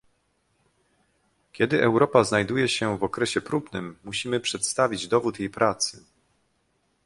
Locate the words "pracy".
5.49-6.05